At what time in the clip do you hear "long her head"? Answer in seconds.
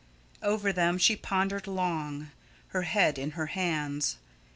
1.67-3.19